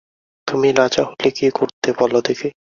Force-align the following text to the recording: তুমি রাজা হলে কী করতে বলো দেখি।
তুমি 0.47 0.69
রাজা 0.71 1.01
হলে 1.03 1.29
কী 1.31 1.47
করতে 1.51 1.89
বলো 1.99 2.19
দেখি। 2.21 2.49